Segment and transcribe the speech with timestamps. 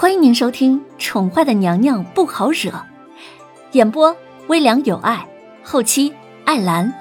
[0.00, 2.70] 欢迎您收听《宠坏的娘娘不好惹》，
[3.72, 5.28] 演播微凉有爱，
[5.64, 6.14] 后期
[6.44, 6.94] 艾兰。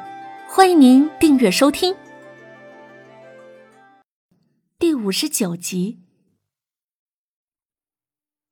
[0.50, 1.96] 欢迎您订阅收听。
[4.80, 6.00] 第五十九集，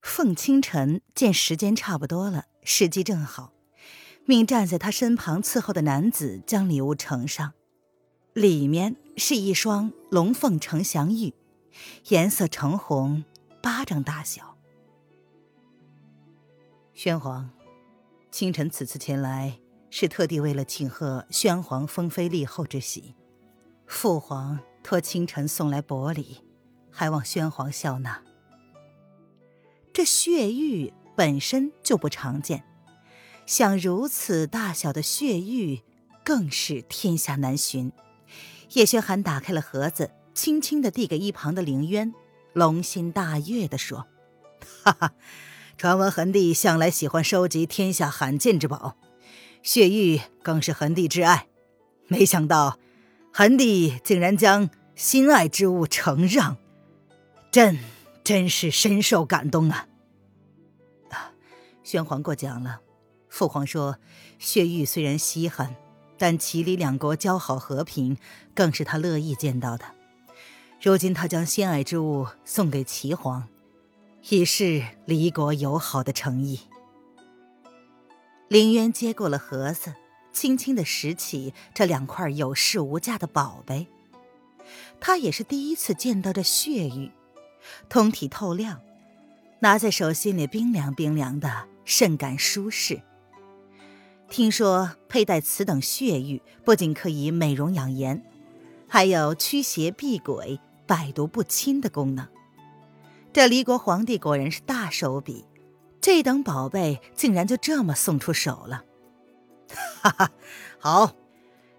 [0.04, 3.52] 凤清晨见时间差不多了，时机正好，
[4.26, 7.54] 命站在他身旁伺候的男子将礼物呈上，
[8.34, 11.34] 里面是一双龙凤呈祥玉，
[12.10, 13.24] 颜色橙红。
[13.66, 14.56] 巴掌大小。
[16.94, 17.50] 宣皇，
[18.30, 23.16] 清晨此次前来是特地为了庆贺宣皇封妃立后之喜，
[23.88, 26.44] 父皇托清晨送来薄礼，
[26.92, 28.22] 还望宣皇笑纳。
[29.92, 32.64] 这血玉本身就不常见，
[33.48, 35.82] 像如此大小的血玉
[36.24, 37.92] 更是天下难寻。
[38.74, 42.14] 叶轩寒打开了盒子，轻轻的递给一旁的凌渊。
[42.56, 44.08] 龙心大悦地说
[44.82, 45.12] ：“哈哈，
[45.78, 48.96] 传闻恒帝向来喜欢收集天下罕见之宝，
[49.62, 51.48] 血玉更是恒帝挚爱。
[52.08, 52.80] 没想到，
[53.34, 56.56] 恒帝竟然将心爱之物承让，
[57.52, 57.78] 朕
[58.24, 59.88] 真是深受感动啊！”
[61.12, 61.34] 啊
[61.84, 62.80] 宣皇过奖了。
[63.28, 63.98] 父皇说，
[64.40, 65.76] 血玉虽然稀罕，
[66.18, 68.18] 但齐李两国交好和平，
[68.54, 69.84] 更是他乐意见到的。
[70.82, 73.48] 如今他将心爱之物送给齐皇，
[74.30, 76.60] 以示离国友好的诚意。
[78.48, 79.96] 林渊接过了盒子，
[80.32, 83.88] 轻轻的拾起这两块有市无价的宝贝。
[85.00, 87.12] 他也是第一次见到这血玉，
[87.90, 88.80] 通体透亮，
[89.60, 93.02] 拿在手心里冰凉冰凉的，甚感舒适。
[94.30, 98.24] 听说佩戴此等血玉，不仅可以美容养颜，
[98.88, 100.60] 还有驱邪避鬼。
[100.88, 102.28] 百毒不侵的功能，
[103.34, 105.44] 这离国皇帝果然是大手笔，
[106.00, 108.84] 这等宝贝竟然就这么送出手了。
[110.00, 110.32] 哈哈，
[110.78, 111.14] 好，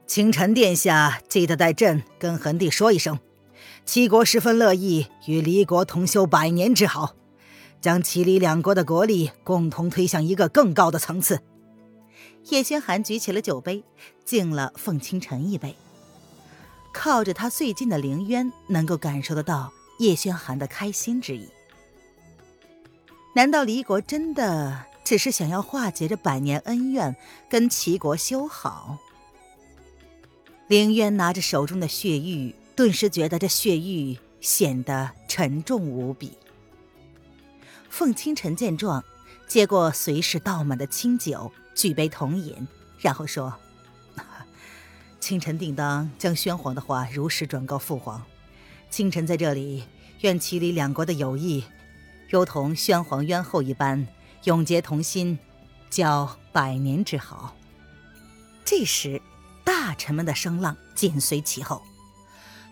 [0.05, 3.21] 清晨殿下记得带朕跟恒帝说一声，
[3.84, 7.15] 齐国十分乐意与离国同修百年之好，
[7.81, 11.44] 将齐离两国的国力共同推向一个更高的层次。
[12.49, 13.84] 叶轩寒举起了酒杯，
[14.25, 15.77] 敬了凤清晨一杯。
[16.99, 21.47] 靠着他最近的凌渊，能够感受得到叶轩寒的开心之意。
[23.34, 27.15] 难道离国真的只是想要化解这百年恩怨，
[27.51, 28.97] 跟齐国修好？
[30.69, 36.33] 凌渊拿着手中的血玉，顿时觉得这血玉显得沉重无比。
[37.91, 39.05] 凤清晨见状，
[39.47, 42.67] 接过随侍倒满的清酒，举杯同饮，
[42.99, 43.53] 然后说。
[45.26, 48.22] 清晨定当将宣皇的话如实转告父皇。
[48.88, 49.82] 清晨在这里，
[50.20, 51.64] 愿齐李两国的友谊，
[52.28, 54.06] 如同宣皇渊后一般，
[54.44, 55.37] 永结同心，
[55.91, 57.56] 交百年之好。
[58.64, 59.20] 这时，
[59.64, 61.82] 大臣们的声浪紧随其后：“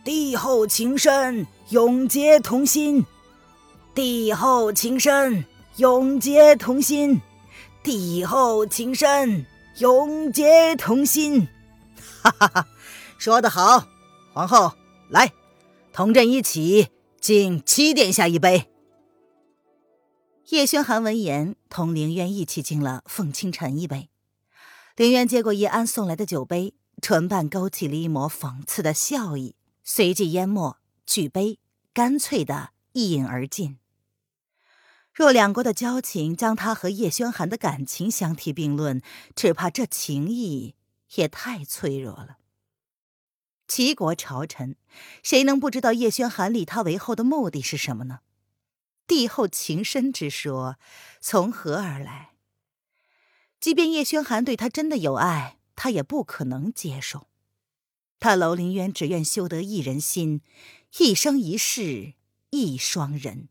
[0.04, 3.03] 帝后情深，永结同心；
[3.97, 5.44] 帝后情深，
[5.78, 7.21] 永结同心；
[7.82, 9.44] 帝后情深，
[9.78, 11.48] 永结同心。”
[12.25, 12.69] 哈哈哈，
[13.19, 13.87] 说得好，
[14.33, 14.73] 皇后，
[15.11, 15.35] 来，
[15.93, 16.89] 同朕一起
[17.21, 18.71] 敬七殿下一杯。
[20.49, 24.09] 叶轩寒闻言，同凌渊一起敬了凤清晨一杯。
[24.97, 31.59] 凌渊接过叶安送来的酒杯，唇瓣勾起了一抹讽刺的笑意，随即淹没，举杯，
[31.93, 33.77] 干脆的一饮而尽。
[35.13, 39.03] 若两国的交情将他和叶轩寒的感情相提并论，
[39.37, 40.75] 只怕这情谊。
[41.15, 42.38] 也太脆弱了。
[43.66, 44.76] 齐国朝臣，
[45.22, 48.20] 谁能不知道叶轩寒立他为后的目的是什么呢？
[49.06, 50.76] 帝后情深之说
[51.20, 52.32] 从何而来？
[53.60, 57.28] 即便叶轩寒对他真的有爱，他也不可能接受。
[58.21, 60.42] 他楼林渊只愿修得一人心，
[60.98, 62.15] 一生一世
[62.50, 63.48] 一双人。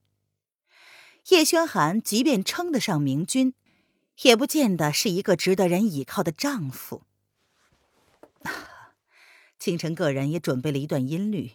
[1.29, 3.53] 叶轩寒即便称得上明君，
[4.23, 7.03] 也不见得是一个值得人倚靠的丈夫。
[9.63, 11.51] 清晨个人也准备了一段音律，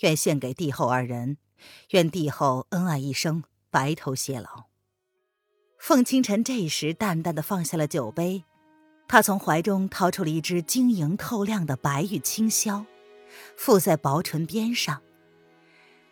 [0.00, 1.38] 愿献给帝后二人，
[1.92, 4.64] 愿帝后恩爱一生，白头偕老。
[5.78, 8.44] 凤清晨这时淡淡的放下了酒杯，
[9.08, 12.84] 他从怀中掏出了一支晶莹透亮的白玉清箫，
[13.56, 15.00] 附在薄唇边上，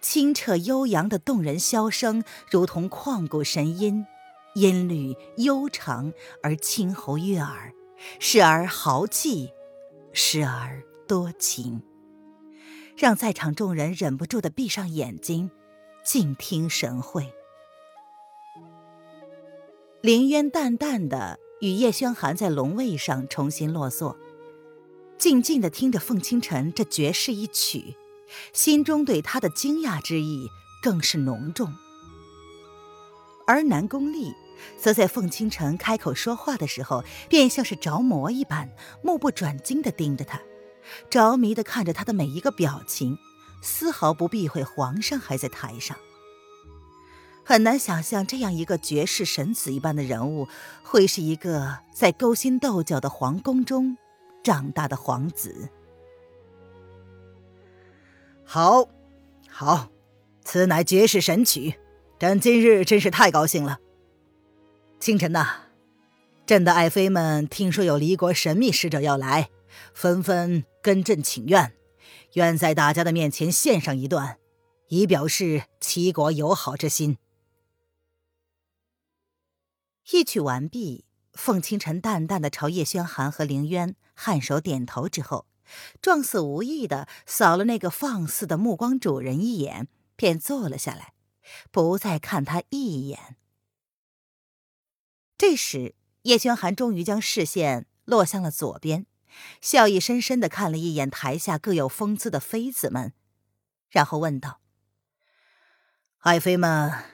[0.01, 4.07] 清澈悠扬的动人箫声，如同旷古神音，
[4.55, 7.75] 音律悠长而清喉悦耳，
[8.19, 9.51] 时而豪气。
[10.15, 11.83] 时而多情，
[12.97, 15.51] 让在场众人忍不住的闭上眼睛，
[16.05, 17.35] 静听神会。
[20.03, 24.17] 凌渊淡淡的与叶轩寒在龙位上重新落座，
[25.19, 27.97] 静静的听着凤清晨这绝世一曲，
[28.53, 30.49] 心中对他的惊讶之意
[30.81, 31.75] 更是浓重。
[33.49, 34.33] 而南宫丽
[34.79, 38.71] 则在凤清晨开口说话的时候，便像是着魔一般，
[39.03, 40.41] 目不转睛的盯着他，
[41.09, 43.19] 着迷的看着他的每一个表情，
[43.63, 45.97] 丝毫不避讳皇上还在台上。
[47.45, 50.47] 很难想象这样一个绝世神子一般的人物，
[50.85, 53.97] 会是一个在勾心斗角的皇宫中
[54.45, 55.69] 长大的皇子。
[58.45, 58.89] 好，
[59.49, 59.89] 好，
[60.45, 61.75] 此乃绝世神曲，
[62.19, 63.79] 朕今日真是太高兴了。
[65.01, 65.47] 清晨呐，
[66.47, 69.51] 朕的爱妃们听说有离国神秘使者要来，
[69.95, 71.75] 纷纷跟朕请愿，
[72.35, 74.39] 愿在大家的面前献上一段，
[74.89, 77.19] 以表示齐国友好之心。
[80.13, 81.05] 一曲完毕，
[81.35, 85.47] 凤清晨淡淡的朝叶轩寒和凌渊颔首点头之后，
[86.03, 89.87] 状似无意的扫了那个放肆的目光主人一眼，
[90.17, 91.15] 便坐了下来，
[91.71, 93.37] 不再看他一眼。
[95.39, 99.07] 这时，叶轩寒终于将视线落向了左边，
[99.61, 103.13] 笑意深深的看了一眼台下各有风姿的妃子们，
[103.89, 104.61] 然后问道
[106.21, 107.05] ：“爱妃们，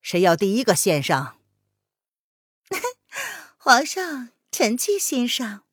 [0.00, 1.38] 谁要第一个献上？”
[3.58, 5.64] 皇上，臣妾欣赏。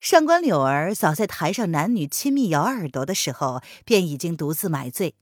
[0.00, 5.14] 上官柳儿早在台上男女亲密咬耳朵的时候，便已经独自买醉。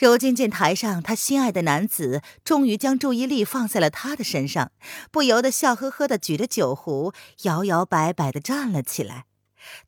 [0.00, 4.70] 如今见台上他心爱的男子终于将注意力放在了他的身上，
[5.10, 7.12] 不由得笑呵呵的举着酒壶，
[7.42, 9.26] 摇摇摆摆的站了起来，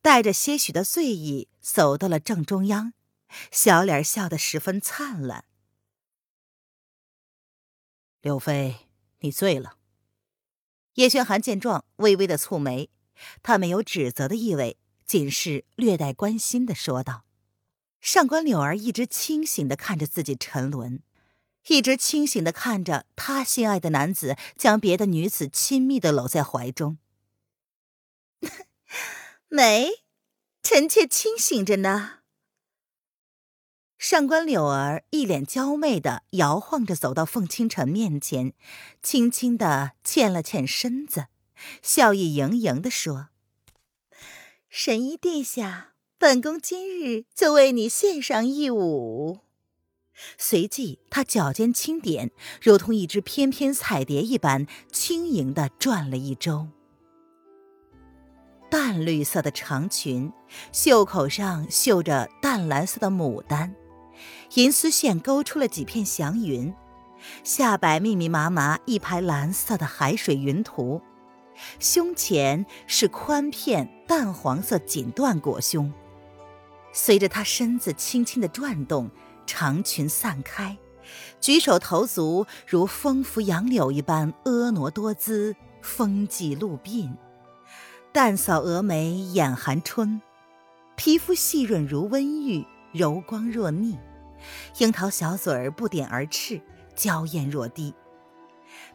[0.02, 2.92] 带着些许的醉意走到了正中央，
[3.52, 5.44] 小脸笑得十分灿烂。
[8.20, 8.88] 柳妃，
[9.20, 9.76] 你醉了。
[10.94, 12.90] 叶轩寒见状，微微的蹙眉，
[13.44, 17.22] 他没有指责的意味，仅是略带关心的说道
[18.00, 21.02] ：“上官柳儿一直清醒的看着自己沉沦，
[21.66, 26.98] 一直清醒的看着他心爱的男子将别的女子亲密的搂在怀中。
[29.48, 29.90] 没，
[30.62, 32.20] 臣妾清醒着呢。”
[33.98, 38.54] 上官柳儿一脸娇媚的摇晃着走到凤清晨面前，
[39.02, 41.26] 轻轻的欠了欠身子，
[41.82, 43.28] 笑意盈盈的说
[44.70, 45.89] ：“神医殿下，
[46.20, 49.38] 本宫今日就为你献上一舞。”
[50.36, 52.30] 随即，他脚尖轻点，
[52.60, 56.68] 如同一只翩翩彩蝶一般，轻盈的转了一周。
[58.68, 60.30] 淡绿色的长裙，
[60.72, 63.74] 袖口上绣着淡蓝色的牡丹。
[64.56, 66.74] 银丝线勾出了几片祥云，
[67.42, 71.00] 下摆密密麻麻一排蓝色的海水云图，
[71.78, 75.90] 胸前是宽片淡黄色锦缎裹胸。
[76.92, 79.10] 随着她身子轻轻的转动，
[79.46, 80.76] 长裙散开，
[81.40, 87.14] 举手投足如风拂杨柳一般婀娜多姿，风髻露鬓。
[88.12, 90.20] 淡扫蛾眉眼含春，
[90.96, 93.96] 皮肤细润如温玉，柔光若蜜。
[94.78, 96.60] 樱桃小嘴儿不点而赤，
[96.96, 97.94] 娇艳若滴。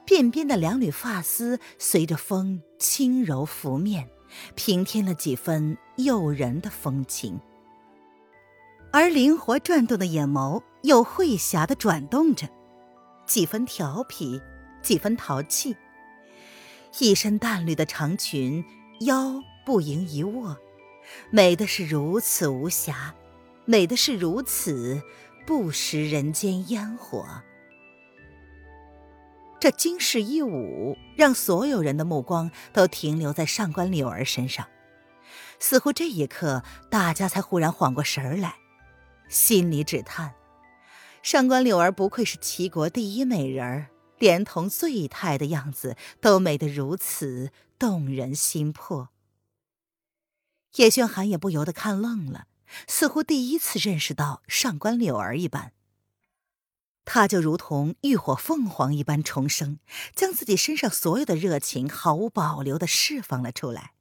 [0.05, 4.09] 鬓边的两缕发丝随着风轻柔拂面，
[4.55, 7.39] 平添了几分诱人的风情。
[8.95, 12.47] 而灵活转动的眼眸又会侠的转动着，
[13.25, 14.41] 几分调皮，
[14.81, 15.75] 几分淘气。
[16.99, 18.63] 一身淡绿的长裙，
[19.01, 20.55] 腰不盈一握，
[21.29, 23.13] 美的是如此无瑕，
[23.65, 25.01] 美的是如此。
[25.45, 27.25] 不食人间烟火，
[29.59, 34.65] 这惊世一舞让所有人的目光都停留在上官柳儿身上，
[35.59, 38.55] 似乎这一刻大家才忽然缓过神儿来，
[39.27, 40.33] 心里只叹：
[41.21, 43.89] 上官柳儿不愧是齐国第一美人儿，
[44.19, 49.09] 连同醉态的样子都美得如此动人心魄。
[50.75, 52.47] 叶轩寒也不由得看愣了。
[52.87, 55.71] 似乎第一次认识到上官柳儿一般，
[57.05, 59.79] 他就如同浴火凤凰一般重生，
[60.15, 63.93] 将自己身上所有的热情毫无保留的释放了出来。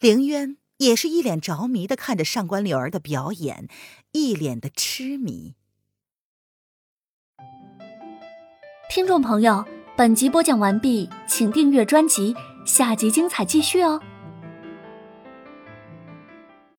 [0.00, 3.68] 凌渊也是一脸着迷的看着上官柳儿的表演，
[4.12, 5.54] 一脸的痴迷。
[8.90, 9.64] 听众朋友，
[9.96, 14.00] 本集播讲完毕，请订阅专辑，下集精彩继续哦。